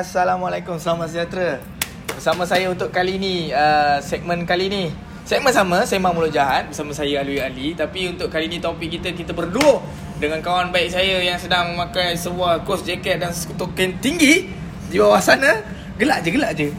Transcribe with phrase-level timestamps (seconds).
[0.00, 1.60] Assalamualaikum, selamat sejahtera.
[2.08, 4.88] Bersama saya untuk kali ni uh, Segmen kali ni
[5.28, 7.76] Segmen sama, Sembang Mulut Jahat Bersama saya Alwi Ali.
[7.76, 9.84] Tapi untuk kali ni topik kita Kita berdua
[10.16, 14.48] Dengan kawan baik saya Yang sedang memakai sebuah kos jaket Dan token tinggi
[14.88, 15.60] Di bawah sana.
[16.00, 16.72] Gelak je, gelak je.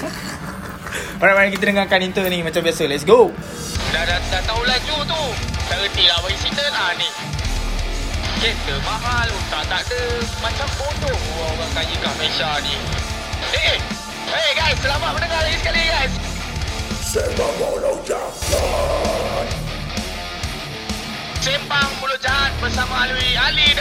[1.18, 2.46] Alright, mari kita dengarkan intro ni.
[2.46, 3.34] Macam biasa, let's go.
[3.90, 5.22] Dah, dah, dah tahu laju tu.
[5.66, 7.27] Tak reti lah bagi cerita lah ni
[8.38, 10.02] Kereta mahal Utang tak ada
[10.38, 12.70] Macam bodoh orang kaya kat Malaysia ni.
[13.50, 13.78] Eh, eh
[14.30, 16.14] Hey guys, selamat mendengar lagi sekali guys.
[17.02, 19.50] Sembang Mulut Jahat
[21.42, 23.74] Sembang Mulut Jahat bersama Alwi Ali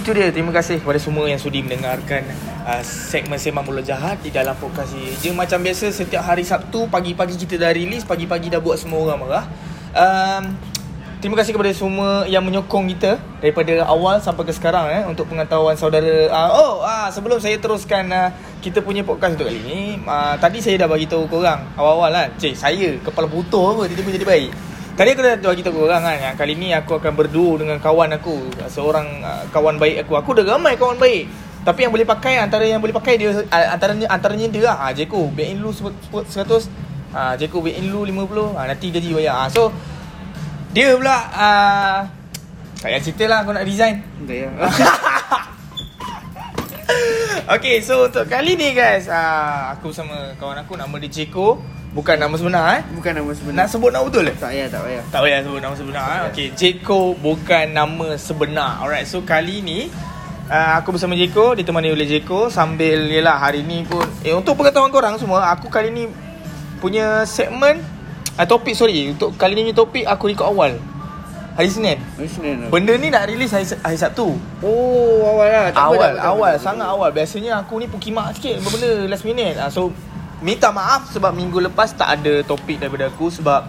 [0.00, 2.24] Itu dia terima kasih kepada semua yang sudi mendengarkan
[2.64, 5.12] uh, segmen Sembang Mulut Jahat di dalam podcast ini.
[5.20, 9.20] Je macam biasa setiap hari Sabtu pagi-pagi kita dah release, pagi-pagi dah buat semua orang
[9.20, 9.44] marah.
[9.92, 10.56] Um,
[11.20, 15.76] terima kasih kepada semua yang menyokong kita daripada awal sampai ke sekarang eh untuk pengetahuan
[15.76, 16.32] saudara.
[16.32, 18.32] Uh, oh, uh, sebelum saya teruskan uh,
[18.64, 22.32] kita punya podcast untuk kali ni, uh, tadi saya dah bagi tahu korang awal-awal kan.
[22.40, 24.69] Cik, saya kepala butuh apa tiba-tiba jadi baik.
[25.00, 28.20] Tadi aku dah bagi tahu korang kan yang kali ni aku akan berdua dengan kawan
[28.20, 28.52] aku.
[28.68, 30.12] Seorang uh, kawan baik aku.
[30.20, 31.24] Aku dah ramai kawan baik.
[31.64, 34.76] Tapi yang boleh pakai antara yang boleh pakai dia uh, antaranya antaranya dia lah.
[34.76, 39.08] Ha, Jeko back in lu 100 ha, Jeko back in lu 50 ha, Nanti gaji
[39.16, 39.40] bayar.
[39.40, 39.72] Ha, So
[40.76, 42.04] Dia pula uh,
[42.84, 44.04] Tak payah cerita lah aku nak resign.
[44.04, 44.52] Tak ya.
[47.56, 52.14] Okay so untuk kali ni guys uh, Aku sama kawan aku nama dia Jeko Bukan
[52.16, 53.56] nama sebenar eh Bukan nama sebenar.
[53.56, 54.34] Nak sebut nama betul eh?
[54.34, 55.02] Tak payah, tak payah.
[55.10, 56.20] Tak payah sebut nama sebenar eh?
[56.30, 59.90] Okay, Jeko bukan nama sebenar Alright, so kali ni
[60.46, 64.88] uh, Aku bersama Jeko, ditemani oleh Jeko Sambil, yelah hari ni pun Eh, untuk pengetahuan
[64.88, 66.06] korang semua Aku kali ni
[66.78, 67.82] punya segmen
[68.34, 70.78] uh, Topik, sorry Untuk kali ni punya topik aku ikut awal
[71.50, 72.70] Hari Senin Hari Senin.
[72.70, 75.66] Benda ni nak release hari, hari Sabtu Oh, awal lah.
[75.68, 76.62] Tak apa, Awal, tak apa, tak awal, apa.
[76.62, 79.90] sangat awal Biasanya aku ni pukimak sikit Benda last minute uh, So,
[80.40, 83.68] minta maaf sebab minggu lepas tak ada topik daripada aku Sebab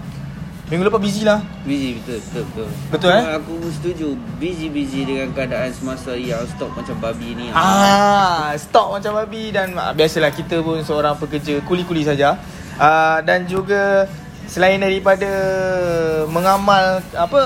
[0.71, 2.67] minggu lepas busy lah Busy, betul, betul, betul.
[2.89, 3.23] Betul, aku, eh?
[3.37, 4.07] Aku setuju.
[4.39, 7.47] Busy-busy dengan keadaan semasa yang stok macam babi ni.
[7.51, 12.39] Ah, stok macam babi dan ah, biasalah kita pun seorang pekerja kuli-kuli saja.
[12.79, 14.07] Ah, dan juga
[14.47, 15.27] selain daripada
[16.27, 17.41] mengamal apa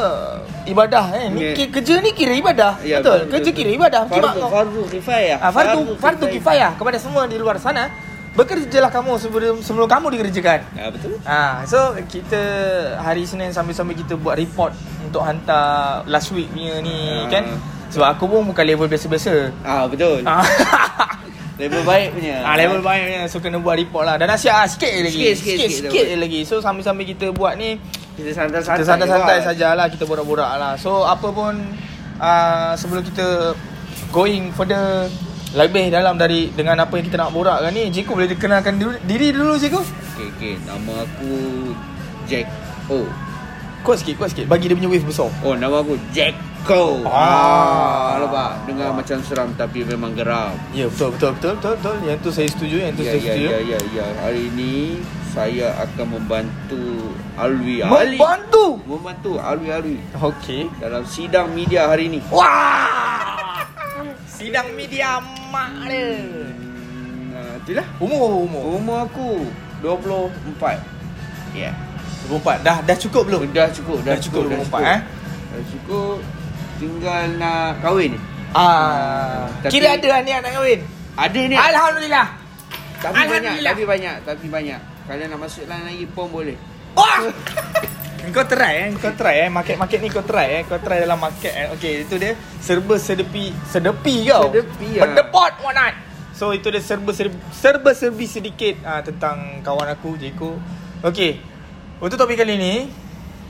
[0.66, 2.78] ibadah eh ni kerja ni kira ibadah.
[2.82, 3.26] Ya, betul.
[3.26, 3.58] betul, Kerja betul.
[3.58, 4.02] kira ibadah.
[4.06, 5.38] Fardu, fardu kifayah.
[5.42, 7.90] ah, fardu fardu kifayah kepada semua di luar sana.
[8.36, 10.60] Bekerjalah kamu sebelum sebelum kamu dikerjakan.
[10.76, 11.16] Ya, betul.
[11.24, 12.44] Ah, so kita
[12.98, 17.32] hari Senin sambil-sambil kita buat report untuk hantar last week punya ni Ah.
[17.32, 17.48] kan.
[17.88, 19.56] Sebab aku pun bukan level biasa-biasa.
[19.64, 20.20] Ah, betul.
[20.24, 20.44] Ah.
[21.56, 22.44] Level baik punya.
[22.44, 25.08] Ah level baiknya so kena buat report lah dan nasihat ah, sikit lagi.
[25.08, 26.12] Sikit, sikit, sikit, sikit, sikit, betul.
[26.12, 26.40] je lagi.
[26.44, 27.80] So sambil-sambil kita buat ni
[28.14, 28.76] Kita santai-santai.
[28.76, 30.76] kita santai-santai sajalah kita borak-borak lah.
[30.76, 31.56] So apa pun
[32.20, 33.56] uh, sebelum kita
[34.12, 35.08] going further
[35.56, 39.28] lebih dalam dari dengan apa yang kita nak borakkan ni Jeko boleh kenalkan diri, diri
[39.32, 40.54] dulu Jeko Okey, okey.
[40.68, 41.32] Nama aku
[42.28, 42.48] Jack
[42.92, 43.08] O.
[43.88, 47.06] Kuat sikit kuat sikit bagi dia punya wave besar Oh, nama aku Jacko.
[47.08, 47.16] Ah.
[47.16, 48.52] Ah, nampak?
[48.68, 50.58] Dengar macam seram tapi memang geram.
[50.76, 53.26] Ya betul betul betul betul betul yang tu saya setuju yang tu Ya, saya ya,
[53.32, 54.06] setuju ya, ya, ya.
[54.28, 54.74] Hari ini
[55.32, 56.84] saya akan membantu
[57.40, 58.18] Alwi Ali.
[58.20, 62.20] Membantu Membantu Alwi Alwi Okey dalam sidang media hari ini.
[62.28, 63.15] Wah
[64.36, 65.18] Sidang media
[65.50, 67.88] mak dia Hmm, uh, itulah.
[67.98, 69.48] Umur umur Umur aku
[69.80, 70.80] 24.
[71.56, 71.72] Ya.
[71.72, 71.74] Yeah.
[72.28, 73.42] 24 Dah dah cukup belum?
[73.52, 75.00] Dah cukup, Dah cukup 24 eh
[75.48, 76.18] Dah cukup.
[76.76, 78.20] Tinggal nak kahwin ni.
[78.52, 80.80] Ah, Tapi- Kira ada niat nak kahwin
[81.16, 81.56] Ada ni.
[81.56, 82.28] Alhamdulillah
[82.96, 83.72] Tapi banyak, Alhamdulillah.
[83.72, 84.80] tapi banyak, tapi banyak.
[85.06, 86.58] Kalian nak masuk line lagi pun boleh.
[86.98, 87.20] Wah
[88.32, 88.88] Kau try eh.
[88.98, 89.50] Kau try eh.
[89.52, 90.62] Market-market ni kau try eh.
[90.66, 91.68] Kau try dalam market eh.
[91.76, 94.50] Okay itu dia Serba sedepi Sedepi kau.
[94.50, 95.02] Sedepi, ah.
[95.06, 95.94] Pendepot what not
[96.36, 100.60] So itu dia serba serbi, serba serbi sedikit ah, Tentang kawan aku Jeko.
[101.04, 101.40] Okay.
[102.00, 102.74] Untuk topik kali ni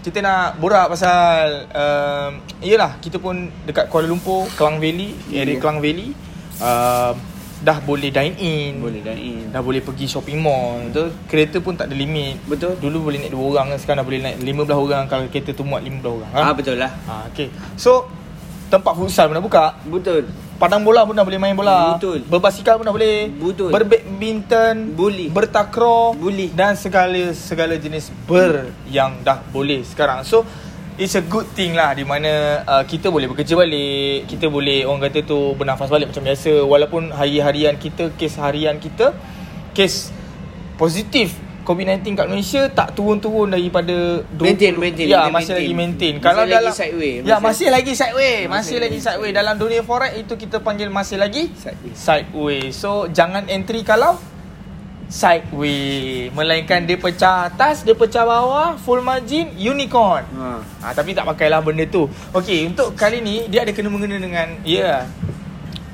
[0.02, 2.32] Kita nak borak pasal um,
[2.62, 5.62] Yelah Kita pun dekat Kuala Lumpur Kelang Valley Area Ya.
[5.62, 6.14] Kelang Valley.
[6.56, 7.35] Um,
[7.66, 9.50] Dah boleh dine in Boleh dan in.
[9.50, 11.10] Dah boleh pergi shopping mall Betul.
[11.26, 12.78] Kereta pun tak ada limit Betul.
[12.78, 15.82] Dulu boleh naik 2 orang Sekarang dah boleh naik 15 orang Kalau kereta tu muat
[15.82, 16.54] 15 orang Ah ha?
[16.54, 16.92] betul lah.
[17.10, 17.50] ha okay.
[17.74, 18.06] So
[18.66, 20.30] Tempat futsal pun dah buka Betul.
[20.56, 22.22] Padang bola pun dah boleh main bola Betul.
[22.24, 23.74] Berbasikal pun dah boleh Betul.
[23.74, 25.28] Berbadminton Boleh.
[25.28, 26.54] Bertakraw Boleh.
[26.54, 30.46] Dan segala segala jenis ber Yang dah boleh sekarang So
[30.96, 35.04] It's a good thing lah Di mana uh, Kita boleh bekerja balik Kita boleh Orang
[35.04, 39.12] kata tu Bernafas balik macam biasa Walaupun hari-harian kita Kes harian kita
[39.76, 40.16] Kes
[40.76, 45.10] Positif COVID-19 kat Malaysia tak turun-turun daripada Maintain, maintain.
[45.10, 45.58] Ya, Dia masih maintain.
[45.58, 46.14] lagi maintain.
[46.14, 47.14] Masih Kalau lagi dalam sideway.
[47.16, 48.36] Ya, Masih- masih lagi sideway.
[48.38, 49.32] Masih, Masih lagi lagi sideway.
[49.34, 51.94] Dalam dunia forex itu kita panggil masih lagi Sideway.
[51.98, 52.62] sideway.
[52.70, 54.22] So, jangan entry kalau
[55.08, 56.30] sideway.
[56.34, 60.26] Melainkan dia pecah atas, dia pecah bawah, full margin, unicorn.
[60.36, 60.50] Ha.
[60.82, 62.10] Ah, tapi tak pakailah benda tu.
[62.34, 64.80] Okey, untuk kali ni dia ada kena mengena dengan ya.
[64.80, 65.00] Yeah,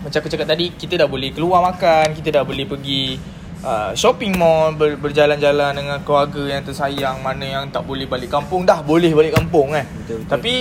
[0.01, 3.21] macam aku cakap tadi, kita dah boleh keluar makan, kita dah boleh pergi
[3.61, 8.65] uh, shopping mall, ber, berjalan-jalan dengan keluarga yang tersayang, mana yang tak boleh balik kampung,
[8.65, 9.85] dah boleh balik kampung kan.
[9.85, 10.29] Betul, betul.
[10.33, 10.53] Tapi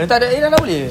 [0.00, 0.88] letak daerah dah boleh.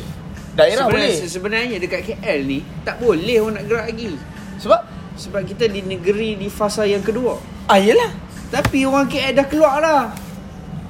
[0.53, 1.29] Daerah sebenarnya, boleh.
[1.29, 4.13] Sebenarnya dekat KL ni tak boleh orang nak gerak lagi.
[4.61, 4.81] Sebab
[5.17, 7.41] Sebab kita di negeri di fasa yang kedua.
[7.67, 8.13] ah yelah.
[8.47, 10.07] Tapi orang KL dah keluar dah.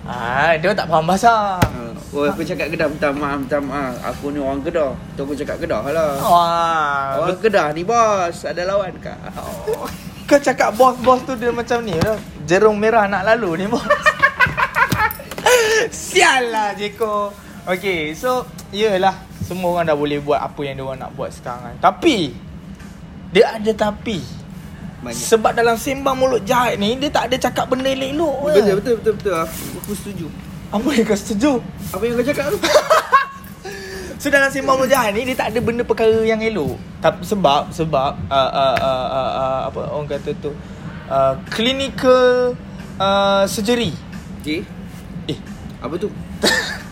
[0.08, 1.60] Ah, dia tak faham bahasa.
[1.60, 1.80] Ha.
[2.16, 4.00] Oh, aku cakap Kedah minta maaf, minta maaf.
[4.16, 4.96] Aku ni orang Kedah.
[5.20, 6.16] Tu aku cakap Kedah lah.
[6.24, 9.20] Wah, Orang Kedah ni bos, ada lawan kak.
[10.28, 12.16] Kau cakap bos-bos tu dia macam ni tau.
[12.48, 13.84] Jerung merah nak lalu ni bos.
[15.92, 17.32] Sial lah Jeko.
[17.68, 19.12] Okay, so Yelah
[19.44, 21.76] Semua orang dah boleh buat apa yang dia orang nak buat sekarang kan.
[21.92, 22.32] Tapi
[23.32, 24.20] Dia ada tapi
[24.98, 25.14] Banyak.
[25.14, 29.14] Sebab dalam sembang mulut jahat ni Dia tak ada cakap benda elok-elok Betul, betul, betul,
[29.22, 29.34] betul.
[29.46, 30.26] Aku, aku setuju.
[30.74, 31.52] Apa yang kau setuju?
[31.94, 32.60] Apa yang kau cakap tu?
[34.22, 37.70] So dalam sembang mulut jahat ni Dia tak ada benda perkara yang elok Tapi sebab
[37.70, 40.52] Sebab uh, uh, uh, uh, uh, Apa orang kata tu
[41.06, 42.58] uh, Clinical
[42.98, 43.94] uh, Surgery
[44.42, 44.66] Okey.
[45.30, 45.38] Eh
[45.86, 46.10] Apa tu?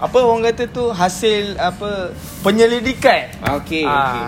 [0.00, 3.28] apa orang kata tu hasil apa penyelidikan.
[3.44, 4.24] Ah, Okey, okey.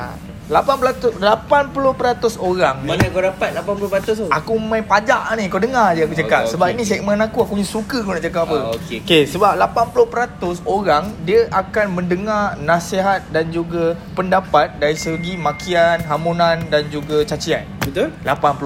[0.50, 4.26] Ah, 80% 80% orang Mana kau dapat 80% tu?
[4.26, 6.90] Aku main pajak ni Kau dengar je aku cakap Oh, Sebab okey, ini okey.
[6.98, 11.14] segmen aku Aku ni suka kau nak cakap apa Ah, okey, okay, Sebab 80% orang
[11.22, 18.10] Dia akan mendengar Nasihat dan juga Pendapat Dari segi makian Hamunan Dan juga cacian Betul?
[18.20, 18.58] 80%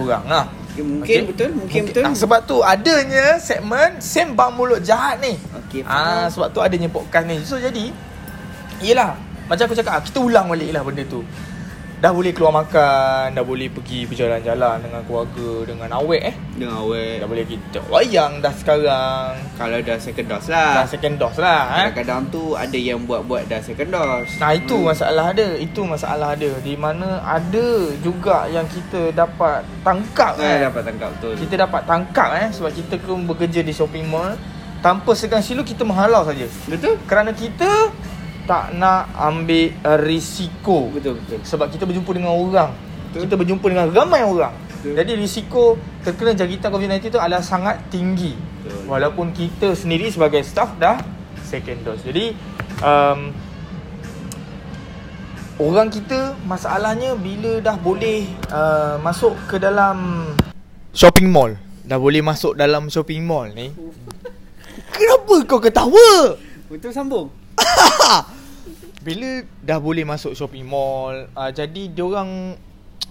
[0.00, 2.02] orang lah Okay, mungkin betul, mungkin betul.
[2.02, 7.26] Ah, Sebab tu adanya segmen Sembang mulut jahat ni Okey, Ah, sebab tu adanya podcast
[7.26, 7.38] ni.
[7.42, 7.90] So jadi
[8.78, 11.20] Yelah Macam aku cakap Kita ulang balik lah benda tu
[11.94, 17.16] Dah boleh keluar makan Dah boleh pergi berjalan-jalan Dengan keluarga Dengan awek eh Dengan awet.
[17.24, 20.84] Dah boleh kita wayang dah sekarang Kalau dah second dose Dah lah.
[20.84, 24.36] second dose lah eh Kadang-kadang tu ada yang buat-buat dah second dose.
[24.36, 27.66] Nah itu masalah ada Itu masalah ada Di mana ada
[28.04, 30.62] juga yang kita dapat tangkap Saya eh.
[30.68, 31.32] dapat tangkap betul.
[31.40, 34.36] Kita dapat tangkap eh Sebab kita pun bekerja di shopping mall
[34.84, 37.00] Tanpa segan silu kita menghalau saja Betul?
[37.08, 37.88] Kerana kita
[38.44, 41.40] tak nak ambil uh, risiko Betul, betul.
[41.44, 42.70] Sebab kita berjumpa dengan orang
[43.10, 43.28] Betul.
[43.28, 44.94] Kita berjumpa dengan ramai orang Betul.
[45.00, 45.62] Jadi risiko
[46.04, 48.84] terkena jangkitan COVID-19 itu adalah sangat tinggi Betul.
[48.88, 51.00] Walaupun kita sendiri sebagai staff dah
[51.40, 52.36] second dose Jadi
[52.84, 53.32] um,
[55.54, 60.26] Orang kita masalahnya bila dah boleh uh, masuk ke dalam
[60.90, 61.54] shopping mall
[61.86, 63.70] Dah boleh masuk dalam shopping mall ni
[64.94, 66.38] Kenapa kau ketawa?
[66.70, 67.30] Betul sambung.
[69.04, 72.56] Bila dah boleh masuk shopping mall uh, Jadi diorang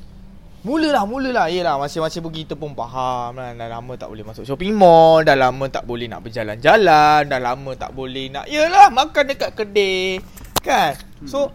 [0.66, 4.74] Mulalah, mulalah Yelah, masing-masing pun kita pun faham lah Dah lama tak boleh masuk shopping
[4.74, 9.54] mall Dah lama tak boleh nak berjalan-jalan Dah lama tak boleh nak Yelah, makan dekat
[9.54, 10.18] kedai
[10.66, 10.98] Kan?
[11.30, 11.54] So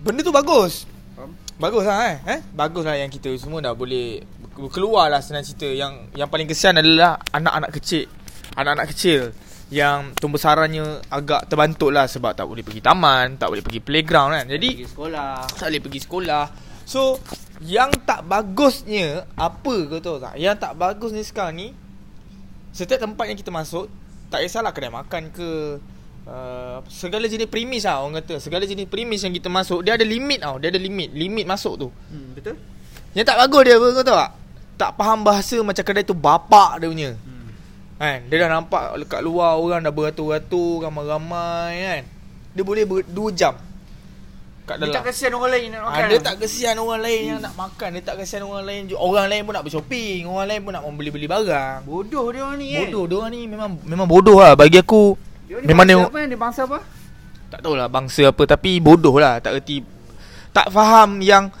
[0.00, 0.86] Benda tu bagus.
[1.12, 1.34] Faham?
[1.60, 2.40] Bagus lah eh, eh?
[2.54, 4.22] Bagus lah yang kita semua dah boleh
[4.70, 5.66] Keluar lah senang cerita.
[5.66, 8.06] Yang yang paling kesian adalah Anak-anak kecil.
[8.54, 9.34] Anak-anak kecil
[9.70, 14.44] Yang tumbesarannya agak terbantuk lah Sebab tak boleh pergi taman Tak boleh pergi playground kan.
[14.50, 15.32] Jadi Pergi sekolah.
[15.46, 16.44] tak boleh pergi sekolah.
[16.82, 17.22] So
[17.62, 20.34] Yang tak bagusnya Apa kau tahu tak?
[20.36, 21.68] Yang tak bagus ni sekarang ni
[22.74, 23.86] Setiap tempat yang kita masuk
[24.26, 25.78] Tak kisahlah kedai makan ke
[26.26, 28.42] uh, Segala jenis premis lah orang kata.
[28.42, 30.58] Segala jenis premis yang kita masuk Dia ada limit tau.
[30.58, 31.88] Dia ada limit Limit masuk tu.
[32.10, 32.58] Hmm, betul?
[33.14, 34.30] Yang tak bagus dia apa kau tahu tak?
[34.80, 37.10] Tak faham bahasa macam kedai tu bapak dia punya.
[37.14, 37.29] Hmm.
[38.00, 38.32] Kan?
[38.32, 42.02] Dia dah nampak dekat luar orang dah beratur-ratur Ramai-ramai kan?
[42.56, 43.52] Dia boleh ber, 2 jam
[44.64, 44.96] Kat Dia dalam.
[44.96, 46.00] tak kasihan orang lain nak makan.
[46.00, 47.88] Ah, dia tak kesian orang lain yang nak makan.
[47.92, 48.82] Dia tak kesian orang lain.
[48.96, 51.78] Orang lain pun nak bershopping Orang lain pun nak membeli-beli barang.
[51.84, 52.80] Bodoh dia orang ni kan.
[52.88, 55.18] Bodoh dia orang ni memang memang bodoh lah Bagi aku.
[55.44, 56.28] Dia Memang bangsa dia apa kan?
[56.30, 56.78] Dia bangsa apa?
[57.50, 59.42] Tak tahulah bangsa apa Tapi bodoh lah.
[59.44, 59.84] Tak erti
[60.56, 61.52] Tak faham yang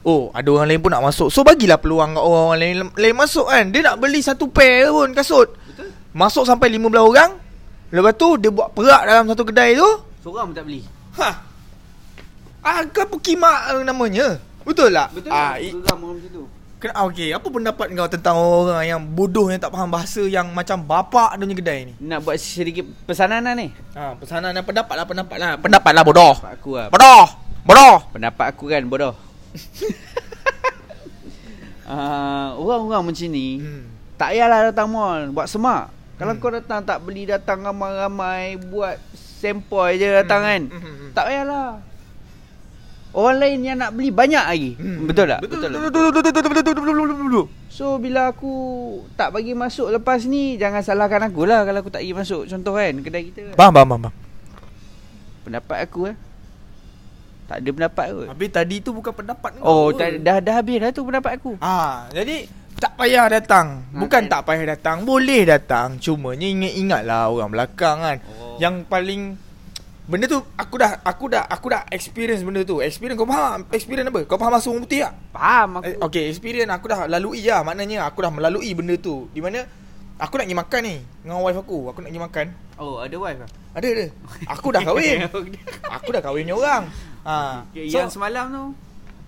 [0.00, 1.28] Oh ada orang lain pun nak masuk.
[1.28, 2.74] So bagilah peluang kat orang lain.
[2.96, 3.68] Lain masuk kan?
[3.68, 5.59] Dia nak beli satu pair pun kasut?
[6.10, 7.30] Masuk sampai 15 orang
[7.88, 9.88] Lepas tu dia buat perak dalam satu kedai tu
[10.20, 10.82] Seorang pun tak beli.
[11.16, 11.30] Ha
[12.60, 15.08] Agak pukimak namanya Betul tak?
[15.10, 15.30] Betul?
[15.30, 16.44] Ah, Ah, i- Geram orang macam tu.
[16.76, 20.48] Kena ah, okey, apa pendapat kau tentang orang yang bodoh yang tak faham bahasa yang
[20.48, 21.92] macam bapak dia punya kedai ni?
[21.98, 23.68] Nak buat sedikit pesanan lah ni.
[23.92, 25.50] Ha, pesanan dan pendapat lah, pendapat lah.
[25.56, 26.32] Pendapat lah bodoh.
[26.34, 26.88] Pendapat aku lah.
[26.88, 27.24] Bodoh.
[27.62, 27.96] Bodoh.
[28.10, 29.12] Pendapat aku kan bodoh.
[31.84, 33.82] uh, orang-orang macam ni Hmm.
[34.16, 35.92] tak payahlah datang mall buat semak.
[36.20, 36.42] Kalau Hmm.
[36.44, 40.62] kau datang tak beli datang ramai-ramai buat sempoi je datang kan.
[40.68, 41.10] Hmm, hmm, hmm.
[41.16, 41.68] Tak payahlah.
[43.10, 44.70] Orang lain yang nak beli banyak lagi.
[44.76, 45.08] Hmm.
[45.08, 45.40] Betul tak?
[45.40, 45.70] Betul tak?
[45.72, 47.46] betul betul betul betul betul betul betul betul betul.
[47.72, 48.52] So bila aku
[49.16, 52.76] tak bagi masuk lepas ni jangan salahkan aku lah kalau aku tak bagi masuk contoh
[52.76, 53.40] kan kedai kita.
[53.50, 53.54] Kan.
[53.56, 54.12] Faham faham faham.
[55.40, 56.16] Pendapat aku eh.
[57.48, 58.26] Tak ada pendapat kot.
[58.30, 59.64] Habis tadi tu bukan pendapat kau.
[59.64, 61.56] Oh dah, dah dah habis dah tu pendapat aku.
[61.58, 62.46] Ah, jadi
[62.80, 63.84] tak payah datang.
[63.92, 66.00] Bukan Ha, tak payah datang, boleh datang.
[66.00, 68.16] Cumanya ingat-ingatlah orang belakang kan.
[68.24, 68.56] Oh.
[68.56, 69.22] Yang paling
[70.10, 72.80] benda tu aku dah aku dah aku dah experience benda tu.
[72.80, 73.68] Experience kau faham?
[73.70, 74.20] Experience apa?
[74.24, 75.12] Kau faham masuk orang putih tak?
[75.30, 75.84] Faham aku.
[75.86, 77.60] Eh, Okay, experience aku dah lalui lah.
[77.62, 79.28] Maknanya aku dah melalui benda tu.
[79.30, 79.62] Di mana
[80.16, 81.78] aku nak pergi makan ni dengan wife aku.
[81.92, 82.46] Aku nak pergi makan.
[82.80, 83.50] Oh ada wife ah.
[83.76, 84.06] Ada ada.
[84.50, 85.16] Aku dah kahwin.
[86.00, 86.82] aku dah kahwin dengan orang.
[87.22, 87.34] Ha.
[87.70, 88.64] Okay, So, yang semalam tu.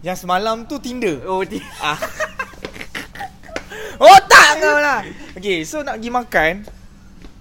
[0.02, 1.20] yang semalam tu Tinder.
[1.28, 1.60] Oh dia.
[1.78, 1.94] Ah.
[3.98, 5.00] oh tak kau lah.
[5.36, 6.52] Okay, so nak pergi makan.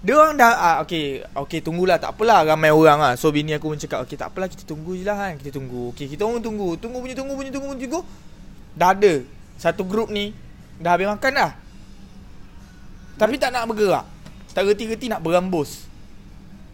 [0.02, 3.14] Dia orang dah ah, okay, okay tunggulah tak apalah ramai orang ah.
[3.14, 5.38] So bini aku pun cakap okay tak apalah kita tunggu je lah kan.
[5.38, 5.94] Kita tunggu.
[5.94, 6.74] Okay, kita orang tunggu.
[6.76, 8.00] Tunggu punya tunggu punya tunggu punya tunggu.
[8.74, 9.22] Dah ada
[9.60, 10.34] satu grup ni
[10.82, 11.52] dah habis makan dah.
[13.14, 14.04] Tapi tak nak bergerak.
[14.52, 15.86] Tak reti-reti nak berambus.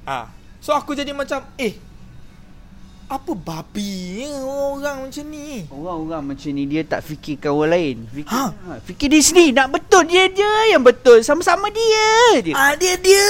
[0.08, 0.32] Ah.
[0.64, 1.76] So aku jadi macam eh
[3.08, 5.64] apa babinya orang macam ni?
[5.66, 7.96] Orang-orang macam ni dia tak fikirkan orang lain.
[8.12, 8.44] Fikir, Ha?
[8.52, 8.72] ha.
[8.84, 11.24] fikir dia sendiri nak betul dia je yang betul.
[11.24, 12.08] Sama-sama dia
[12.44, 12.52] je.
[12.52, 13.28] Ah dia dia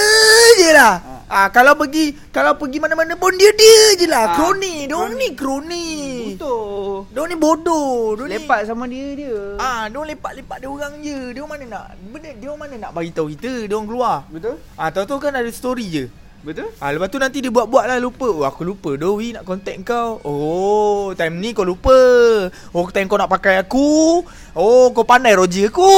[0.59, 0.95] je lah.
[1.31, 4.25] Ah kalau pergi kalau pergi mana-mana pun dia dia je lah.
[4.25, 5.21] Ah, kroni, dong kroni.
[5.21, 5.89] ni kroni.
[6.35, 7.07] Betul.
[7.15, 8.67] Dong ni bodoh, dong Lepak ni.
[8.67, 9.37] sama dia dia.
[9.57, 11.19] Ah, dong lepak-lepak dia orang je.
[11.31, 14.17] Dia mana nak benda dia mana nak bagi tahu kita, dia orang keluar.
[14.27, 14.59] Betul?
[14.75, 16.05] Ah tahu-tahu kan ada story je.
[16.39, 16.71] Betul?
[16.79, 18.25] Ah lepas tu nanti dia buat-buat lah lupa.
[18.25, 18.95] Oh aku lupa.
[18.95, 20.23] Doi nak contact kau.
[20.23, 21.95] Oh, time ni kau lupa.
[22.71, 24.23] Oh, time kau nak pakai aku.
[24.53, 25.91] Oh, kau pandai Roger aku.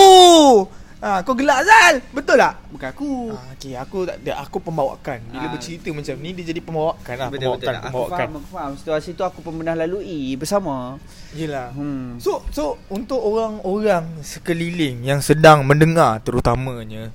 [1.01, 2.05] Ah, kau gelak Zal.
[2.11, 2.61] Betul tak?
[2.69, 3.13] Bukan aku.
[3.33, 5.17] Ah, okay, aku tak ada aku pembawakan.
[5.27, 5.51] Bila Ah.
[5.51, 7.69] bercerita macam ni dia jadi pembawakan lah, betul betul.
[7.69, 8.19] pembawakan, Aku pembawakan.
[8.19, 8.73] faham, aku faham.
[8.77, 11.01] Situasi tu aku pun pernah lalui bersama.
[11.33, 11.73] Yelah.
[11.73, 12.17] Hmm.
[12.17, 17.09] So so untuk orang-orang sekeliling yang sedang mendengar terutamanya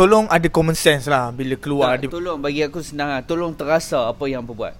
[0.00, 3.20] tolong ada common sense lah bila keluar tak, ada tolong bagi aku senang lah.
[3.20, 4.74] Tolong terasa apa yang hampa buat.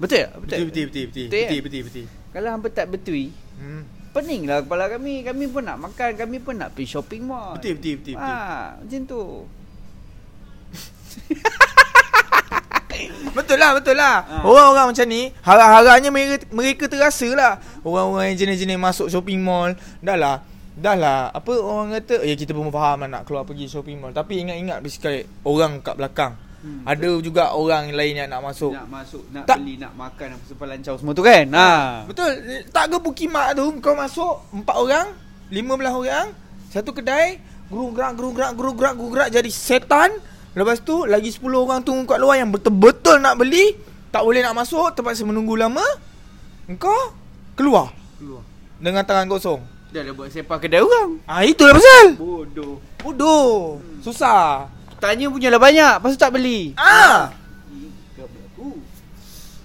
[0.00, 0.28] Betul tak?
[0.40, 1.60] betul betul betul betul Betul, betul kan?
[1.60, 2.04] betul betul.
[2.32, 3.28] Kalau hampa tak betul,
[3.60, 3.84] Hmm.
[4.10, 5.22] pening lah kepala kami.
[5.22, 7.54] Kami pun nak makan, kami pun nak pergi shopping mall.
[7.54, 8.32] Betul betul betul betul.
[8.32, 9.22] Ah, macam tu.
[13.32, 14.20] Betul lah betul lah.
[14.20, 14.36] Ha.
[14.44, 17.56] Orang-orang macam ni harap-harapnya mereka mereka terasa lah.
[17.80, 19.72] Orang-orang yang jenis-jenis masuk shopping mall
[20.04, 20.36] dah lah
[20.72, 24.10] Dah lah Apa orang kata Ya kita pun faham lah Nak keluar pergi shopping mall.
[24.10, 26.32] Tapi ingat-ingat Sekali Orang kat belakang.
[26.62, 28.70] Hmm, Ada juga orang lain yang nak masuk.
[28.70, 31.44] Nak masuk, nak Tak- beli, nak makan apa sepal lancau semua tu kan?
[31.50, 31.70] Ha.
[32.06, 32.30] Betul.
[32.70, 35.06] Tak ke Pukimak tu Kau masuk Empat orang
[35.50, 36.26] Lima belah orang
[36.70, 37.36] Satu kedai
[37.66, 40.10] Gerung gerak Gerung gerak Gerung gerak Gerung gerak Jadi setan.
[40.54, 43.74] Lepas tu Lagi 10 orang tunggu kat luar Yang betul-betul nak beli
[44.08, 45.82] Tak boleh nak masuk Terpaksa menunggu lama
[46.64, 46.94] Engkau
[47.52, 47.90] Keluar.
[48.16, 48.40] Keluar.
[48.78, 51.20] Dengan tangan kosong Dah dah buat sepak kedai orang.
[51.28, 52.80] Ah itulah pasal Bodoh.
[52.96, 56.72] Bodoh Susah Tanya punyalah banyak, lepas tu tak beli.
[56.78, 57.34] Ah.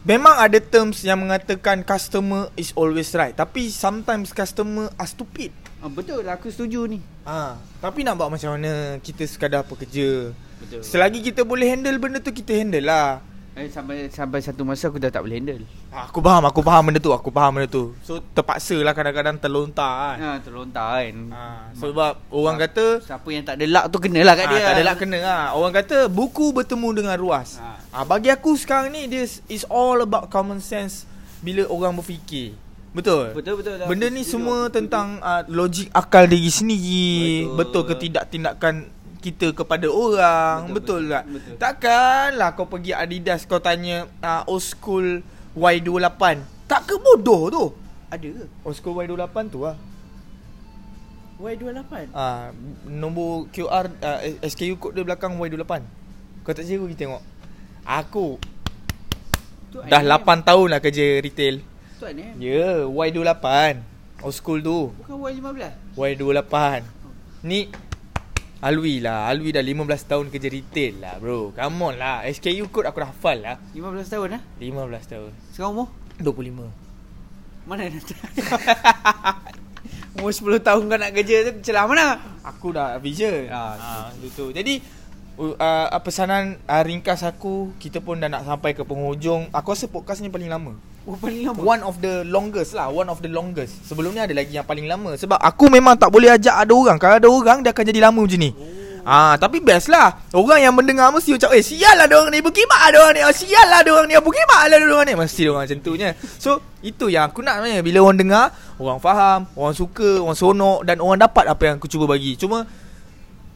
[0.07, 5.93] Memang ada terms yang mengatakan Customer is always right Tapi sometimes customer are stupid Ah,
[5.93, 6.97] betul lah, aku setuju ni.
[7.21, 10.33] Ah, tapi nak buat macam mana kita sekadar pekerja.
[10.57, 10.81] Betul.
[10.81, 13.21] Selagi kita boleh handle benda tu kita handle lah.
[13.57, 15.65] Eh, sampai sampai satu masa aku dah tak boleh handle.
[15.89, 17.89] Ah, aku faham, aku faham benda tu, aku faham benda tu.
[18.05, 20.17] So terpaksa lah kadang-kadang terlontar kan.
[20.21, 21.17] Ha, terlontar kan.
[21.33, 24.61] Ah, sebab orang kata Siapa yang tak ada luck tu kenalah kat ah, dia.
[24.61, 25.43] tak ada lah kena lah.
[25.57, 27.57] Orang kata buku bertemu dengan ruas.
[27.57, 27.81] Ah.
[27.89, 31.09] Ah, bagi aku sekarang ni this is all about common sense
[31.41, 32.53] bila orang berfikir.
[32.93, 33.33] Betul?
[33.33, 33.73] Betul betul.
[33.89, 37.45] Benda ni semua tentang uh, logik akal diri sendiri.
[37.57, 37.57] Betul.
[37.57, 38.89] Betul, ke tidak tindakan
[39.27, 40.71] kita kepada orang.
[40.71, 41.23] Betul, Betul, betul, tak?
[41.27, 41.55] betul.
[41.59, 45.19] Takkanlah kau pergi Adidas kau tanya uh, old school
[45.59, 46.23] Y28.
[46.67, 47.65] Tak ke bodoh tu?
[48.07, 48.43] ada ke?
[48.63, 49.75] Old school Y28 tu lah.
[51.37, 52.15] Y28.
[52.15, 52.49] Uh,
[52.87, 55.83] nombor QR uh, SKU code dia belakang Y28.
[56.47, 57.23] Kau tak kira pergi tengok.
[57.83, 58.39] Aku
[59.67, 60.23] Tu dah INM.
[60.23, 61.59] 8 tahun lah kerja retail.
[61.99, 62.35] Tu INM.
[62.39, 63.43] Ya, yeah, Y28.
[64.23, 64.95] Old school tu.
[65.03, 65.93] Bukan Y15.
[65.93, 66.81] Y28
[67.45, 67.69] Ni
[68.57, 69.29] Alwi lah.
[69.29, 71.53] Alwi dah 15 tahun kerja retail lah bro.
[71.53, 72.25] Come on lah.
[72.25, 73.61] SKU code aku dah hafal lah.
[73.77, 74.43] 15 tahun ah.
[74.57, 75.31] 15 tahun.
[75.53, 75.87] Sekarang umur?
[76.17, 76.65] 25
[77.69, 77.93] Mana nak
[80.17, 82.17] Umur 10 tahun kau nak kerja tu celah mana?
[82.41, 83.45] Aku dah vision.
[83.53, 84.81] Ah, ah, Itu tu Jadi
[85.37, 89.53] uh, uh, Pesanan uh, ringkas aku Kita pun dah nak sampai ke penghujung.
[89.53, 90.73] Aku rasa podcast ni paling lama
[91.07, 91.63] Oh, paling lama.
[91.63, 93.79] One of the longest lah One of the longest.
[93.87, 95.15] Sebelum ni ada lagi yang paling lama.
[95.15, 96.99] Sebab aku memang tak boleh ajak ada orang.
[96.99, 98.51] Kalau ada orang Dia akan jadi lama macam ni.
[99.07, 100.19] Ah, tapi best lah.
[100.35, 103.21] Orang yang mendengar mesti macam Eh sial lah orang ni Berkimak ada orang ni.
[103.23, 105.13] Oh, Sial lah orang ni Berkimak lah orang ni.
[105.15, 106.09] Mesti orang macam tu je.
[106.43, 107.87] So itu yang aku nak sebenarnya.
[107.87, 108.45] Bila orang dengar
[108.75, 112.35] Orang faham Orang suka Orang sonok Dan orang dapat apa yang aku cuba bagi.
[112.35, 112.67] Cuma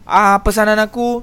[0.08, 1.20] ah Pesanan aku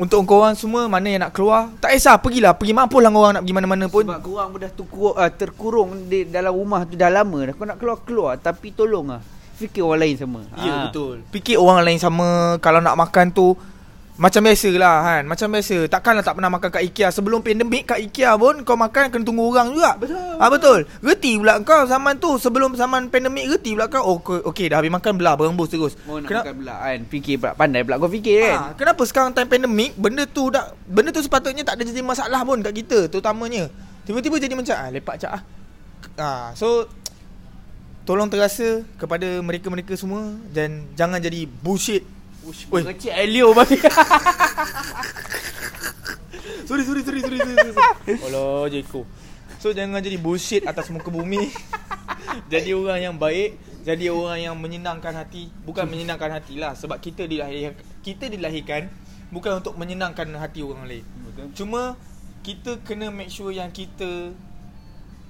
[0.00, 3.42] Untuk korang semua Mana yang nak keluar Tak kisah Pergilah Pergi mampu lah orang nak
[3.44, 7.38] pergi mana-mana pun Sebab korang dah tukur, uh, terkurung di dalam rumah tu dah lama
[7.44, 7.52] dah.
[7.52, 9.22] Kau nak keluar-keluar tapi tolong lah.
[9.60, 10.40] Fikir orang lain sama.
[10.56, 10.80] Ya Ah.
[10.88, 13.52] betul Fikir orang lain sama Kalau nak makan tu
[14.12, 17.96] Macam biasa lah kan Macam biasa Takkanlah tak pernah makan kat IKEA Sebelum pandemik kat
[17.96, 22.20] IKEA pun Kau makan kena tunggu orang juga Betul, ah, Betul Reti pula kau zaman
[22.20, 25.72] tu Sebelum zaman pandemik Reti pula kau Oh okay, okay dah habis makan belah Berembus
[25.72, 26.98] terus Mau nak Kenapa- makan pula kan.
[27.08, 27.52] Fikir pula.
[27.56, 28.52] Pandai pula kau fikir kan.
[28.52, 32.44] Ah, kenapa sekarang time pandemik Benda tu dah Benda tu sepatutnya tak ada jadi masalah
[32.44, 33.72] pun kat kita Terutamanya
[34.04, 35.42] Tiba-tiba jadi macam ah, Lepak cak ah.
[36.20, 36.84] ah So
[38.04, 42.04] Tolong terasa kepada mereka-mereka semua Dan jangan jadi bullshit
[42.42, 42.82] Ush, Oi.
[42.82, 43.78] Kecil Elio bagi.
[46.66, 47.58] Sorry sorry sorry sorry sorry.
[47.74, 48.16] sorry.
[48.32, 49.04] Alah Jeko.
[49.60, 51.52] So jangan jadi bullshit atas muka bumi.
[52.52, 57.28] jadi orang yang baik, jadi orang yang menyenangkan hati, bukan menyenangkan hati lah sebab kita
[57.28, 58.90] dilahirkan kita dilahirkan
[59.30, 61.04] bukan untuk menyenangkan hati orang lain.
[61.28, 61.46] Betul.
[61.54, 61.94] Cuma
[62.42, 64.34] kita kena make sure yang kita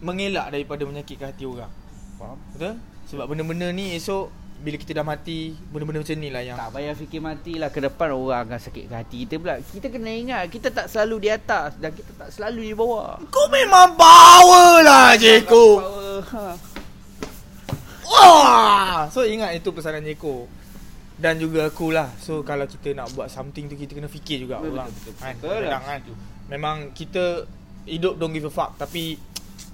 [0.00, 1.72] mengelak daripada menyakitkan hati orang.
[2.16, 2.38] Faham?
[2.56, 2.74] Betul?
[3.08, 4.30] Sebab benda-benda ni esok
[4.62, 8.08] bila kita dah mati, benda-benda macam ni lah yang Tak payah fikir matilah ke depan
[8.10, 9.58] orang akan sakit ke hati kita pula.
[9.58, 13.18] Kita kena ingat kita tak selalu di atas dan kita tak selalu di bawah.
[13.26, 15.66] Kau memang power lah Jeko.
[16.22, 16.54] Ha.
[18.04, 19.08] Wah!
[19.08, 20.44] So ingat itu pesanan Jeko
[21.16, 24.60] Dan juga aku lah So kalau kita nak buat something tu Kita kena fikir juga
[24.60, 25.14] Betul, orang betul, betul.
[25.16, 25.32] kan?
[25.32, 25.96] Betul Kadang-kadang lah.
[25.96, 26.00] kan
[26.52, 27.24] Memang kita
[27.82, 29.16] Hidup don't give a fuck Tapi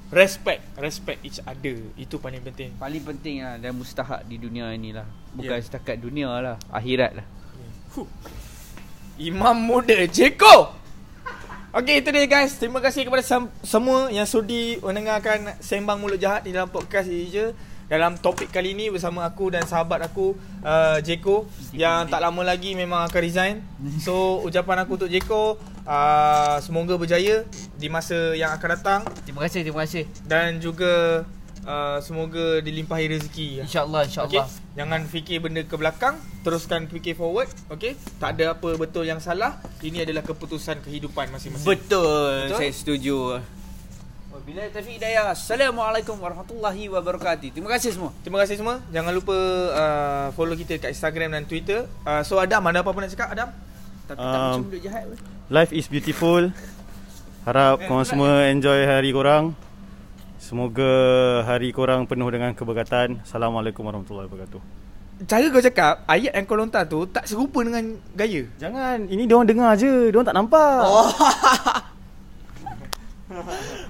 [0.08, 4.90] Respect Respect each other Itu paling penting Paling penting lah dan mustahak di dunia ni
[4.90, 5.04] lah.
[5.30, 5.60] Bukan Ya.
[5.60, 7.26] setakat dunia lah, akhirat lah.
[7.92, 8.08] Huh.
[9.16, 10.72] Imam muda Jeko
[11.70, 16.40] Okay itu dia guys Terima kasih kepada sem- semua Yang sudi mendengarkan Sembang Mulut Jahat
[16.40, 17.52] Di dalam podcast ini je
[17.88, 22.76] Dalam topik kali ni Bersama aku dan sahabat aku uh, Jeko Yang tak lama lagi
[22.76, 23.64] Memang akan resign
[24.04, 25.56] So ucapan aku untuk Jeko
[25.88, 27.48] uh, Semoga berjaya
[27.80, 30.04] Di masa yang akan datang Terima kasih, terima kasih.
[30.28, 31.24] Dan juga
[31.64, 34.40] uh, Semoga dilimpahi rezeki InsyaAllah, Okay.
[34.40, 34.48] insyaAllah.
[34.78, 36.14] Jangan fikir benda ke belakang,
[36.46, 37.98] teruskan fikir forward, okay?
[38.22, 39.58] Tak ada apa betul yang salah.
[39.82, 41.66] Ini adalah keputusan kehidupan masing-masing.
[41.66, 42.58] Betul, Betul?
[42.62, 43.16] saya setuju.
[44.48, 45.36] Bila Taufik Hidayah.
[45.36, 47.52] Assalamualaikum warahmatullahi wabarakatuh.
[47.52, 48.16] Terima kasih semua.
[48.24, 48.80] Terima kasih semua.
[48.88, 49.36] Jangan lupa
[49.76, 51.84] uh, follow kita kat Instagram dan Twitter.
[52.00, 53.52] Uh, so Adam, ada apa-apa nak cakap Adam?
[54.08, 55.20] Tapi tak Um, macam duduk jahat pun.
[55.52, 56.48] Life is beautiful.
[57.44, 59.52] Harap korang semua enjoy hari korang.
[60.40, 60.92] Semoga
[61.44, 63.20] hari korang penuh dengan keberkatan.
[63.28, 64.64] Assalamualaikum warahmatullahi wabarakatuh.
[65.28, 68.48] Cara kau cakap, ayat yang kau lontar tu tak serupa dengan gaya.
[68.56, 70.08] Jangan, ini diorang dengar je.
[70.08, 70.80] Diorang tak nampak.
[70.88, 71.12] Oh.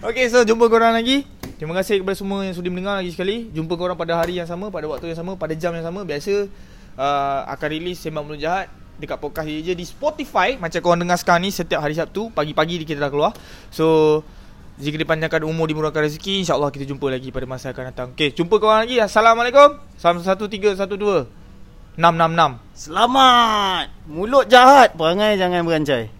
[0.07, 1.27] okay, so jumpa korang lagi.
[1.59, 3.51] Terima kasih kepada semua yang sudi mendengar lagi sekali.
[3.51, 6.07] Jumpa korang pada hari yang sama, pada waktu yang sama, pada jam yang sama.
[6.07, 6.47] Biasa
[6.95, 10.55] uh, akan rilis Sembang Mulut Jahat dekat podcast je di Spotify.
[10.59, 13.35] Macam korang dengar sekarang ni setiap hari Sabtu, pagi-pagi kita dah keluar.
[13.75, 14.23] So,
[14.79, 18.09] jika dipanjangkan umur, dimurahkan rezeki, insyaAllah kita jumpa lagi pada masa akan datang.
[18.15, 19.03] Okay, jumpa korang lagi.
[19.03, 19.83] Assalamualaikum.
[19.99, 21.27] Salam 1312
[21.99, 22.63] 666.
[22.79, 23.91] Selamat.
[24.07, 24.95] Mulut jahat.
[24.95, 26.18] Perangai jangan beranjai.